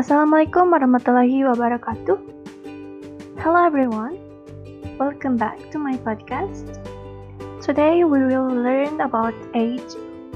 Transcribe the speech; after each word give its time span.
Assalamualaikum 0.00 0.72
warahmatullahi 0.72 1.44
wabarakatuh. 1.44 2.16
Hello 3.36 3.60
everyone. 3.60 4.16
Welcome 4.96 5.36
back 5.36 5.60
to 5.68 5.76
my 5.76 6.00
podcast. 6.00 6.80
Today 7.60 8.08
we 8.08 8.24
will 8.24 8.48
learn 8.48 8.96
about 9.04 9.36
age, 9.52 9.84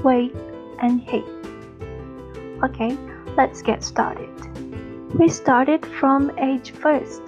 weight, 0.05 0.37
and 0.85 1.01
height. 1.09 1.25
Okay, 2.61 2.93
let's 3.41 3.65
get 3.65 3.81
started. 3.81 4.29
We 5.17 5.33
started 5.33 5.81
from 5.97 6.29
age 6.37 6.69
first. 6.77 7.25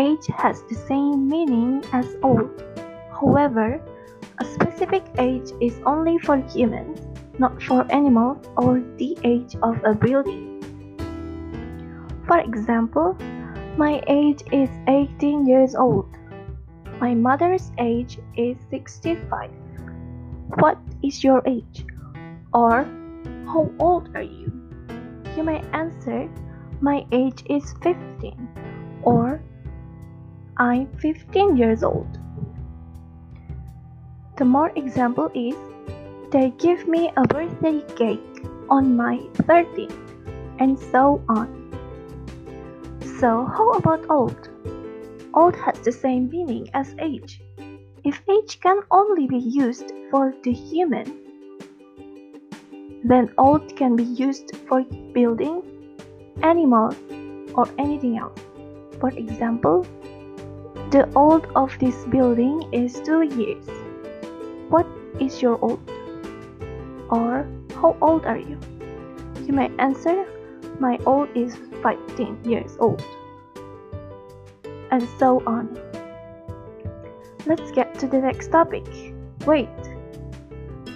Age 0.00 0.32
has 0.32 0.64
the 0.72 0.80
same 0.88 1.28
meaning 1.28 1.84
as 1.92 2.08
old. 2.24 2.56
However, 3.12 3.84
a 4.40 4.48
specific 4.48 5.04
age 5.20 5.52
is 5.60 5.76
only 5.84 6.16
for 6.24 6.40
humans, 6.48 7.04
not 7.36 7.60
for 7.60 7.84
animals 7.92 8.40
or 8.56 8.80
the 8.96 9.12
age 9.28 9.60
of 9.60 9.76
a 9.84 9.92
building. 9.92 10.57
For 12.28 12.40
example, 12.40 13.16
my 13.78 14.02
age 14.06 14.42
is 14.52 14.68
18 14.86 15.46
years 15.46 15.74
old. 15.74 16.14
My 17.00 17.14
mother's 17.14 17.72
age 17.78 18.18
is 18.36 18.58
65. 18.68 19.50
What 20.60 20.76
is 21.02 21.24
your 21.24 21.42
age? 21.46 21.86
Or, 22.52 22.84
how 23.46 23.72
old 23.78 24.14
are 24.14 24.22
you? 24.22 24.52
You 25.36 25.42
may 25.42 25.64
answer, 25.72 26.28
my 26.82 27.06
age 27.12 27.44
is 27.48 27.72
15. 27.82 29.00
Or, 29.04 29.40
I'm 30.58 30.86
15 30.98 31.56
years 31.56 31.82
old. 31.82 32.18
The 34.36 34.44
more 34.44 34.70
example 34.76 35.30
is, 35.34 35.56
they 36.30 36.50
give 36.58 36.86
me 36.86 37.10
a 37.16 37.22
birthday 37.22 37.80
cake 37.96 38.44
on 38.68 38.94
my 38.96 39.16
13th, 39.48 39.96
and 40.58 40.78
so 40.78 41.24
on. 41.30 41.57
So, 43.18 43.44
how 43.46 43.70
about 43.72 44.08
old? 44.08 44.48
Old 45.34 45.56
has 45.56 45.80
the 45.80 45.90
same 45.90 46.30
meaning 46.30 46.70
as 46.72 46.94
age. 47.00 47.42
If 48.04 48.22
age 48.30 48.60
can 48.60 48.78
only 48.92 49.26
be 49.26 49.38
used 49.38 49.90
for 50.08 50.34
the 50.44 50.52
human, 50.52 51.04
then 53.02 53.34
old 53.36 53.74
can 53.74 53.96
be 53.96 54.04
used 54.04 54.54
for 54.68 54.84
building, 55.12 55.62
animals, 56.44 56.94
or 57.54 57.66
anything 57.76 58.18
else. 58.18 58.38
For 59.00 59.10
example, 59.10 59.84
the 60.92 61.10
old 61.16 61.46
of 61.56 61.76
this 61.80 62.04
building 62.04 62.72
is 62.72 63.00
two 63.00 63.22
years. 63.22 63.66
What 64.68 64.86
is 65.18 65.42
your 65.42 65.58
old? 65.60 65.82
Or 67.10 67.48
how 67.74 67.96
old 68.00 68.26
are 68.26 68.38
you? 68.38 68.60
You 69.44 69.54
may 69.54 69.72
answer, 69.80 70.24
my 70.80 70.98
old 71.06 71.28
is 71.34 71.56
15 71.82 72.44
years 72.44 72.76
old. 72.80 73.04
And 74.90 75.06
so 75.18 75.42
on. 75.46 75.78
Let's 77.46 77.70
get 77.72 77.98
to 78.00 78.06
the 78.06 78.18
next 78.18 78.48
topic. 78.48 78.86
Wait. 79.46 79.68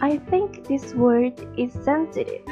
I 0.01 0.19
think 0.31 0.67
this 0.67 0.95
word 0.95 1.35
is 1.57 1.73
sensitive, 1.85 2.43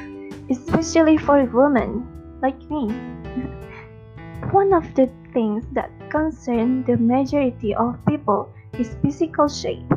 especially 0.51 1.17
for 1.19 1.45
women 1.45 2.07
like 2.43 2.61
me. 2.71 2.87
One 4.53 4.73
of 4.73 4.95
the 4.95 5.11
things 5.33 5.65
that 5.73 5.91
concern 6.11 6.85
the 6.85 6.97
majority 6.97 7.75
of 7.75 7.99
people 8.07 8.53
is 8.79 8.97
physical 9.03 9.49
shape, 9.49 9.91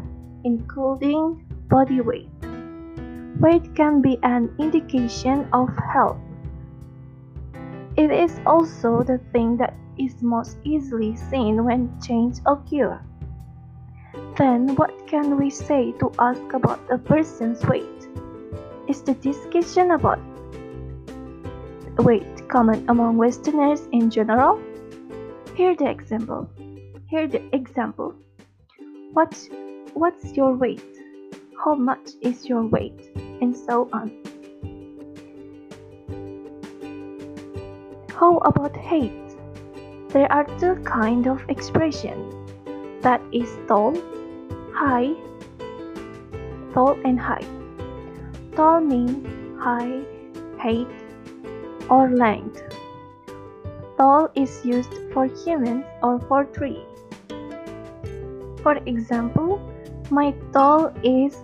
including 0.44 1.46
body 1.70 2.02
weight. 2.02 2.30
Weight 3.40 3.76
can 3.76 4.02
be 4.02 4.18
an 4.24 4.54
indication 4.60 5.48
of 5.54 5.70
health. 5.92 6.23
It 7.96 8.10
is 8.10 8.40
also 8.48 9.04
the 9.04 9.20
thing 9.32 9.58
that 9.58 9.76
is 10.00 10.24
most 10.24 10.58
easily 10.64 11.16
seen 11.16 11.64
when 11.64 11.94
change 12.02 12.40
occurs. 12.48 13.00
Then 14.36 14.76
what 14.76 15.06
can 15.06 15.38
we 15.38 15.52
say 15.52 15.92
to 16.00 16.12
ask 16.18 16.42
about 16.54 16.80
a 16.90 16.98
person's 16.98 17.64
weight? 17.66 18.08
Is 18.88 19.02
the 19.04 19.14
discussion 19.14 19.92
about 19.92 20.20
weight 22.00 22.50
common 22.50 22.84
among 22.90 23.18
Westerners 23.18 23.88
in 23.92 24.10
general? 24.10 24.60
Here 25.56 25.76
the 25.76 25.88
example. 25.88 26.50
Here 27.10 27.28
the 27.28 27.44
example. 27.56 28.16
What 29.14 29.38
what's 29.94 30.34
your 30.34 30.54
weight? 30.54 30.98
How 31.64 31.76
much 31.76 32.18
is 32.22 32.50
your 32.50 32.66
weight? 32.66 33.12
And 33.40 33.56
so 33.56 33.88
on. 33.94 34.33
How 38.16 38.38
about 38.46 38.78
height? 38.78 39.12
There 40.10 40.32
are 40.32 40.46
two 40.60 40.76
kind 40.86 41.26
of 41.28 41.44
expression. 41.50 42.30
That 43.02 43.22
is 43.34 43.50
tall, 43.68 43.98
high, 44.72 45.14
tall 46.74 46.96
and 47.04 47.20
high. 47.20 47.46
Tall 48.56 48.82
means 48.82 49.26
high, 49.60 50.04
height, 50.60 50.88
or 51.90 52.10
length. 52.10 52.62
Tall 53.98 54.30
is 54.36 54.64
used 54.64 54.94
for 55.12 55.26
humans 55.26 55.84
or 56.04 56.20
for 56.30 56.46
tree. 56.46 56.86
For 58.62 58.78
example, 58.86 59.60
my 60.12 60.36
tall 60.54 60.94
is 61.04 61.36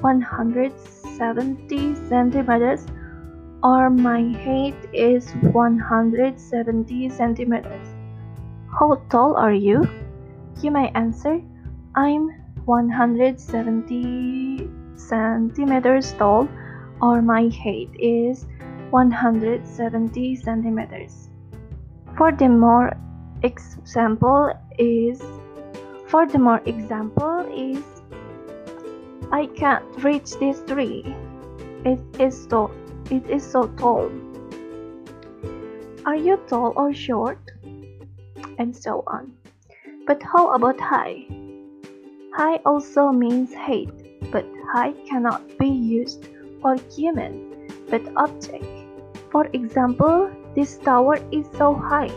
170 0.00 1.94
centimeters 2.08 2.86
or 3.62 3.90
my 3.90 4.22
height 4.44 4.74
is 4.92 5.30
170 5.52 7.08
centimeters. 7.10 7.88
How 8.78 8.96
tall 9.08 9.36
are 9.36 9.52
you? 9.52 9.88
You 10.60 10.70
may 10.70 10.90
answer, 10.94 11.40
I'm 11.94 12.30
170 12.64 14.68
centimeters 14.96 16.12
tall 16.14 16.48
or 17.00 17.22
my 17.22 17.48
height 17.48 17.90
is 17.98 18.46
170 18.90 20.36
centimeters. 20.36 21.28
For 22.16 22.32
the 22.32 22.48
more 22.48 22.92
example 23.42 24.52
is 24.78 25.22
for 26.06 26.26
the 26.26 26.38
more 26.38 26.60
example 26.66 27.46
is 27.50 27.82
I 29.32 29.46
can't 29.46 29.84
reach 30.04 30.38
this 30.38 30.62
tree. 30.66 31.16
It 31.84 32.00
is 32.20 32.46
so 32.48 32.70
it 33.12 33.28
is 33.28 33.44
so 33.44 33.68
tall. 33.76 34.10
Are 36.06 36.16
you 36.16 36.40
tall 36.48 36.72
or 36.76 36.94
short? 36.94 37.38
And 38.58 38.74
so 38.74 39.04
on. 39.06 39.32
But 40.06 40.22
how 40.22 40.54
about 40.54 40.80
high? 40.80 41.28
High 42.32 42.56
also 42.64 43.12
means 43.12 43.52
height, 43.52 43.92
but 44.32 44.46
high 44.72 44.92
cannot 45.04 45.44
be 45.58 45.68
used 45.68 46.24
for 46.62 46.76
human, 46.88 47.68
but 47.90 48.00
object. 48.16 48.64
For 49.30 49.46
example, 49.52 50.30
this 50.56 50.78
tower 50.78 51.20
is 51.30 51.44
so 51.58 51.74
high. 51.74 52.10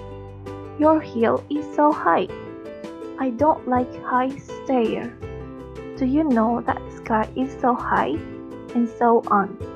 Your 0.80 1.02
hill 1.02 1.44
is 1.50 1.68
so 1.76 1.92
high. 1.92 2.28
I 3.20 3.32
don't 3.32 3.68
like 3.68 3.92
high 4.04 4.32
stair. 4.38 5.12
Do 5.98 6.06
you 6.06 6.24
know 6.24 6.64
that 6.66 6.82
sky 6.96 7.28
is 7.36 7.52
so 7.60 7.76
high? 7.76 8.16
And 8.76 8.88
so 8.88 9.24
on. 9.28 9.75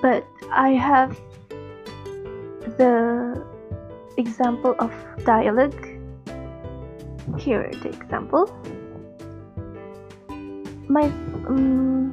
But 0.00 0.24
I 0.50 0.70
have 0.70 1.18
the 2.78 3.44
example 4.16 4.74
of 4.78 4.92
dialogue. 5.24 5.76
Here 7.38 7.70
the 7.82 7.88
example. 7.88 8.48
My 10.88 11.04
um, 11.46 12.10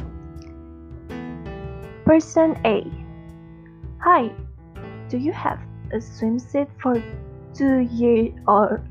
person 2.05 2.59
A. 2.65 2.85
Hi, 3.99 4.31
do 5.09 5.17
you 5.17 5.31
have 5.31 5.59
a 5.91 5.97
swimsuit 5.97 6.67
for 6.79 7.01
two 7.53 7.79
year 7.79 8.31
or 8.47 8.83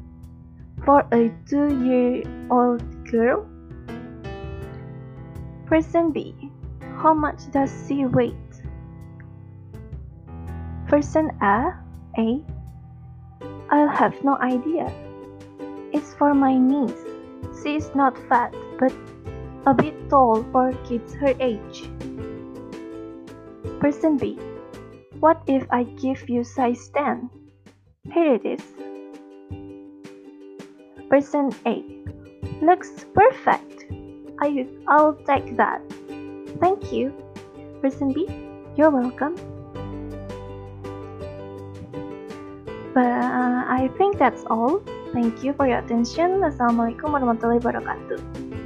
for 0.85 1.07
a 1.13 1.31
two 1.49 1.85
year 1.85 2.25
old 2.51 2.83
girl? 3.11 3.47
Person 5.67 6.13
B. 6.13 6.35
How 6.99 7.15
much 7.15 7.51
does 7.53 7.71
she 7.87 8.07
weigh? 8.07 8.35
Person 10.89 11.31
A. 11.43 11.75
A. 12.17 12.41
I'll 13.71 13.89
have 13.89 14.15
no 14.23 14.37
idea. 14.39 14.87
It's 15.93 16.15
for 16.15 16.33
my 16.33 16.57
niece. 16.57 17.03
She 17.61 17.75
is 17.75 17.91
not 17.97 18.17
fat, 18.29 18.55
but 18.79 18.93
a 19.67 19.75
bit 19.75 20.09
tall 20.09 20.45
for 20.53 20.73
kids 20.87 21.13
her 21.15 21.35
age. 21.41 21.91
Person 23.81 24.17
B. 24.17 24.39
What 25.19 25.43
if 25.49 25.67
I 25.73 25.83
give 25.83 26.29
you 26.29 26.45
size 26.45 26.89
10? 26.95 27.31
Here 28.13 28.35
it 28.35 28.47
is. 28.47 28.63
Person 31.11 31.51
A. 31.67 31.83
Looks 32.63 33.07
perfect. 33.13 33.87
I, 34.41 34.69
I'll 34.87 35.15
take 35.27 35.57
that. 35.57 35.83
Thank 36.61 36.93
you. 36.93 37.13
Person 37.83 38.13
B. 38.13 38.29
You're 38.77 38.91
welcome. 38.91 39.35
I 43.55 43.91
think 43.99 44.19
that's 44.19 44.45
all. 44.51 44.83
Thank 45.13 45.45
you 45.45 45.55
for 45.55 45.67
your 45.71 45.79
attention. 45.79 46.43
Assalamualaikum 46.43 47.15
warahmatullahi 47.15 47.63
wabarakatuh. 47.63 48.66